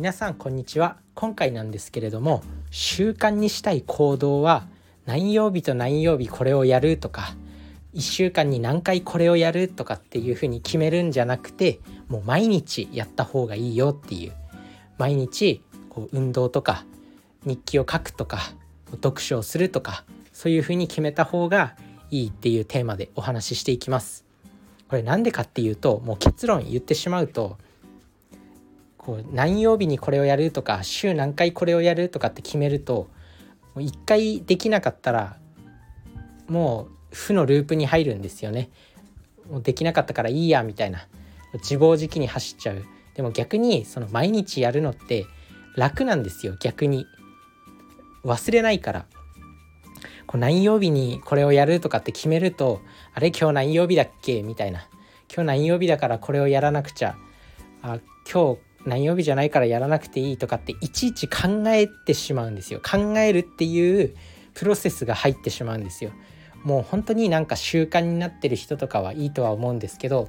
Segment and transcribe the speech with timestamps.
[0.00, 4.66] 皆さんこんにちは今回なんですけれども習慣にしたい行動は
[5.04, 7.34] 何曜日と何曜日これをやるとか
[7.92, 14.32] 1週間に何回これをやるとかっていうふうに決めるんじゃなくてもう毎日やった方がいいよっていう
[14.96, 16.86] 毎日こう運動とか
[17.44, 18.38] 日記を書くとか
[19.02, 21.76] 読書をするとかそういうふうに決めた方が
[22.10, 24.24] いいっていうテーマでお話ししていきます。
[24.88, 27.58] これなんでかっていうともう結論言ってしまうと
[29.10, 33.10] こう何曜日にこれをやるとか週何回これをやるとかって決めると
[33.74, 35.36] もう1回できなかったら
[36.46, 38.70] もう負のループに入るんですよね。
[39.50, 41.08] もうできなかったからいいやみたいな
[41.54, 42.84] 自暴自棄に走っちゃう。
[43.16, 45.26] でも逆にその毎日やるのって
[45.74, 47.04] 楽なんですよ逆に。
[48.22, 49.06] 忘れないから
[50.28, 52.80] こう何曜日にこれをやるとかって決めると
[53.12, 54.44] あれ今日何曜日だっけ？
[54.44, 54.86] みたいな
[55.34, 57.16] 今日何曜日だからこれをやらなくちゃ
[57.82, 57.98] あ
[58.32, 62.80] 今日何曜日じゃないからやらなくていいとかっていちいち考えてしまうんですよ。
[62.80, 64.14] 考えるっていう
[64.54, 66.12] プロセスが入ってしまうんですよ。
[66.64, 70.28] もう本当になんか習慣になってる人とかはいいとは思うんですけど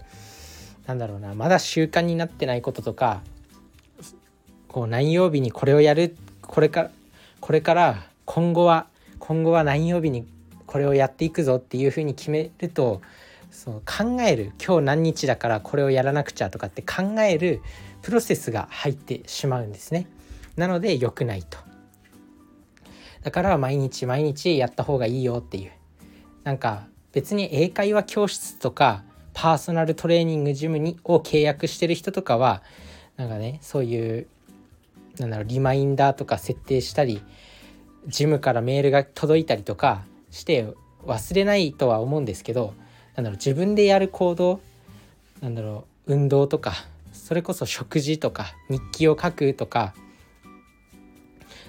[0.87, 3.21] なんだろうなまだ習慣になってないこととか
[4.67, 6.91] こう何曜日にこれをやるこれから
[7.41, 8.87] これから今後は
[9.19, 10.25] 今後は何曜日に
[10.65, 13.01] これをやっていくぞっていうふうに決めると
[13.49, 17.61] そう考える今日何日だからこれをやらなくちゃとかって考える
[18.01, 20.07] プロセスが入ってしまうんですね。
[20.55, 21.57] なので良くないと。
[23.23, 25.71] だから毎日毎日やった方がいいよっていう。
[26.43, 32.63] なんか別に英会話教室とかパーソナルトレーニングジムにを契約してる人とかは
[33.17, 34.27] なんかねそういう
[35.19, 37.21] なんだろうリマインダーとか設定したり
[38.07, 40.65] ジムからメールが届いたりとかして
[41.05, 42.73] 忘れないとは思うんですけど
[43.15, 44.61] なんだろう自分でやる行動
[45.41, 46.73] なんだろう運動とか
[47.31, 49.93] それこそ食事とか日記を書くとか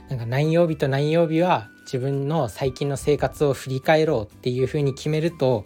[0.08, 5.64] なんか何曜日と何曜日は自分の最近の生活を振り返ろうっていうふうに決めると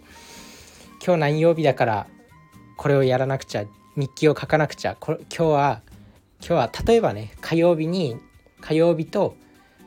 [1.03, 2.07] 今日何曜日だから
[2.77, 3.65] これをやらなくちゃ
[3.95, 5.81] 日記を書かなくちゃこ今日は
[6.41, 8.17] 今日は例えばね火曜日に
[8.61, 9.35] 火曜日と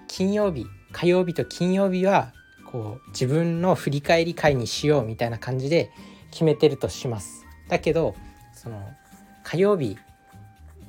[0.09, 2.33] 金曜日火曜日と金曜日は
[2.67, 5.93] こう自分の振り返り会にしようみたいな感じで
[6.33, 7.47] 決めてるとします。
[7.69, 8.17] だけど
[8.53, 8.89] その
[9.43, 9.97] 火曜日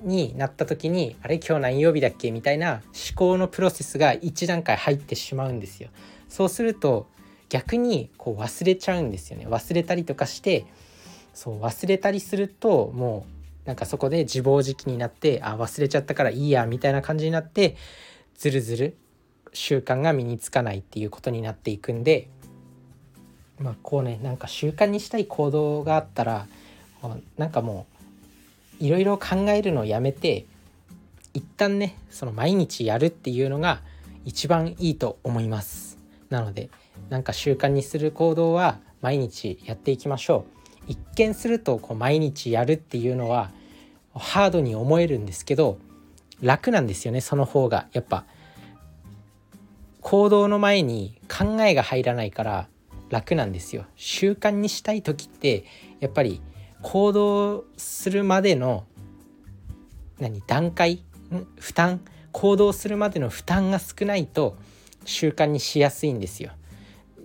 [0.04, 5.90] になった時にあれ今日何曜日だっけみたいな思考のプロセスが一段階入ってしまうんですよ。
[6.28, 7.08] そうすると
[7.50, 9.48] 逆にこう忘れちゃうんですよね。
[9.48, 10.66] 忘れたりとかして
[11.34, 13.26] そう忘れたりするとも
[13.66, 17.76] うなんかそこで自暴自棄になってあ忘れちゃったからいいやみたいな感じになって
[18.38, 18.98] ずるずる
[19.54, 22.30] 習慣が身につかないっていうことになっていくんで
[23.60, 26.48] まあこうねなんか習慣にしたい行動があったら
[27.38, 27.91] なんかもう
[28.82, 30.46] いろいろ考えるのをやめて
[31.34, 33.82] 一旦ねその毎日やるっていうのが
[34.26, 35.98] 一番いいと思います。
[36.30, 36.70] なので
[37.10, 40.84] なんか習慣にする行動は毎日やっていきましょう。
[40.88, 43.52] 一見するとこう毎日やるっていうのは
[44.16, 45.78] ハードに思えるんですけど
[46.42, 47.88] 楽なんですよねその方が。
[47.94, 48.26] やっぱ
[50.02, 52.68] 行動の前に考えが入らないから
[53.10, 53.86] 楽なんですよ。
[53.96, 55.66] 習慣にしたい時って
[56.00, 56.42] やっぱり
[56.82, 58.86] 行動するまでの
[60.20, 61.04] 何段階？
[61.58, 62.02] 負担？
[62.32, 64.58] 行動するまでの負担が少ないと
[65.06, 66.52] 習慣にしやすいんですよ。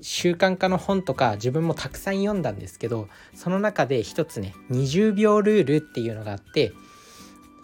[0.02, 6.72] 習慣化の本とか自分もたくさん読んだんですけどその中で一つね20秒ルールっていうのがあって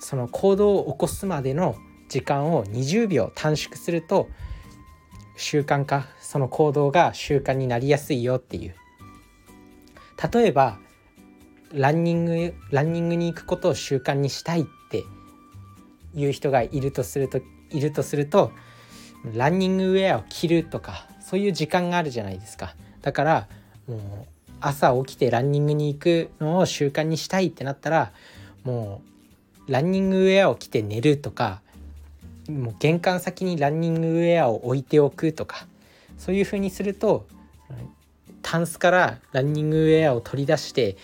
[0.00, 1.76] その行動を起こすまでの
[2.08, 4.28] 時間を20秒短縮すると
[5.36, 8.74] 習慣化その行動が習慣になりやすいよっていう。
[10.32, 10.78] 例えば
[11.72, 15.04] ランニングランニングに行くことを習慣にしたいって
[16.14, 17.40] いう人がいるとすると
[17.70, 18.52] いるとすると
[19.34, 22.74] ランニングウェアを着るとかそういう時間があるじゃないですか。
[23.00, 23.48] だから
[23.88, 24.00] もう
[24.60, 28.12] 朝起きてランニングに行くのを習慣にしたいってなったら
[28.64, 29.02] も
[29.66, 31.62] うランニングウェアを着て寝るとか
[32.48, 35.66] もう玄関先にランニングウェアを置いておくとか
[36.18, 37.26] そういう風にすると
[38.42, 40.96] タンスからランニングウェアを取り出して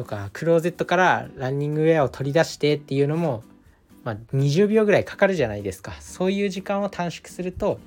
[0.00, 3.42] とかクローゼットからランニングウェアを取り出してっていうのも、
[4.02, 5.92] まあ、20秒ぐらいかかるじゃないですか。
[6.00, 7.78] そういう時間を短縮すると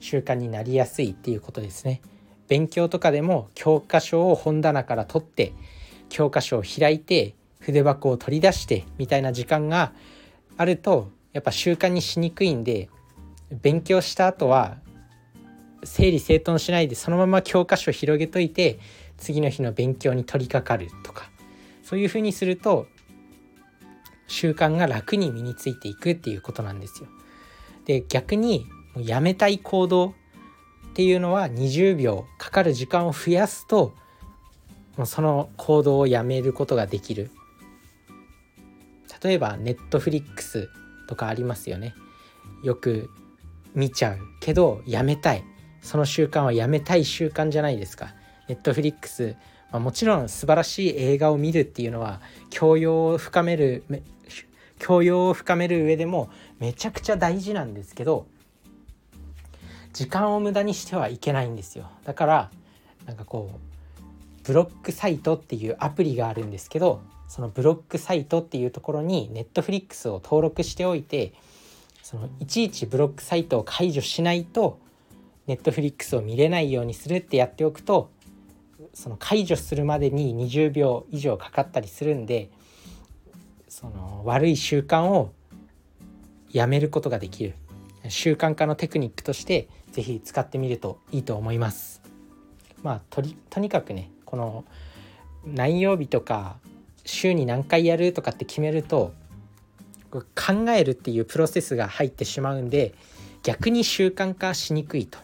[0.00, 2.00] 習慣になりやすいっていうことですね。
[2.48, 5.52] 勉強とかでも教科書を本棚から取って
[6.08, 9.92] 教科書を開いて筆箱を取り出してみたいな時間が
[10.56, 12.88] あるとやっぱ習慣にしにくいんで
[13.52, 14.78] 勉強した後は
[15.84, 18.78] 整理整頓しないでそのまま教科書を広げといて
[19.16, 21.29] 次の日の勉強に取り掛かるとか
[21.90, 22.86] そういうふうにすると
[24.28, 27.08] 習慣が楽に身についていくっていうことなんですよ。
[27.84, 28.64] で逆に
[28.94, 30.12] もうやめたい行動っ
[30.94, 33.92] ていうのは20秒かかる時間を増やすと
[34.96, 37.32] もうその行動をやめることができる。
[39.24, 40.68] 例えばネットフリックス
[41.08, 41.96] とかありますよね。
[42.62, 43.10] よく
[43.74, 45.42] 見ちゃうけどやめたい。
[45.82, 48.14] その習慣はやめたい習慣じゃないですか。
[48.48, 49.34] ネットフリックス、
[49.72, 52.20] まあ、もちろん素晴らしい映画を見るっていうのは
[52.50, 53.84] 教養を深める
[54.78, 58.26] 教養を深める上でもめちゃくちゃ大事なんですけど
[59.92, 61.90] 時間を無駄にしてはいけないんですよ。
[62.04, 62.50] だから
[63.06, 63.70] なんかこう
[64.44, 71.32] ブロックサイトっていうアプリがあるんですけどそのブロックサイトっていうところにネットフリックスを登録しておいて
[72.02, 74.78] そのいちいちブロックサイトを解除しないと
[75.46, 78.10] ネットフリックスを見れないようにするってやっておくと
[78.94, 82.50] その解除するまでに20秒以上かかったりするんで
[83.68, 85.32] その悪い習慣を
[86.52, 87.54] やめることができる
[88.08, 92.02] 習慣化のテクニックとして是非使ってみるといいと思います。
[92.82, 94.64] まあとりとにかくねこの
[95.44, 96.56] 何曜日とか
[97.04, 99.12] 週に何回やるとかって決めると
[100.10, 100.22] 考
[100.70, 102.94] えるっていうプロセスが入ってしまうんで
[103.42, 105.18] 逆に習慣化しにくいと。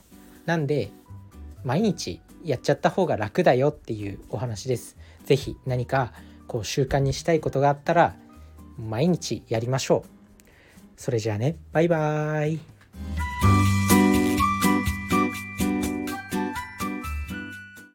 [0.45, 0.91] なんで
[1.65, 4.97] 毎日やっちゃった方が楽だよっていうお話です。
[5.25, 6.13] 是非何か
[6.47, 8.15] こう習慣にしたいことがあったら
[8.79, 10.09] 毎日やりましょう。
[10.97, 12.76] それじゃあねバイバーイ